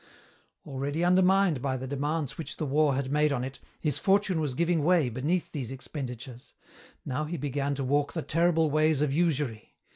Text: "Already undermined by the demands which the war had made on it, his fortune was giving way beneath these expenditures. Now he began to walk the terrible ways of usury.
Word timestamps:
"Already 0.65 1.03
undermined 1.03 1.61
by 1.61 1.77
the 1.77 1.85
demands 1.85 2.35
which 2.35 2.57
the 2.57 2.65
war 2.65 2.95
had 2.95 3.11
made 3.11 3.31
on 3.31 3.43
it, 3.43 3.59
his 3.79 3.99
fortune 3.99 4.39
was 4.41 4.55
giving 4.55 4.83
way 4.83 5.09
beneath 5.09 5.51
these 5.51 5.71
expenditures. 5.71 6.55
Now 7.05 7.25
he 7.25 7.37
began 7.37 7.75
to 7.75 7.83
walk 7.83 8.13
the 8.13 8.23
terrible 8.23 8.71
ways 8.71 9.03
of 9.03 9.13
usury. 9.13 9.75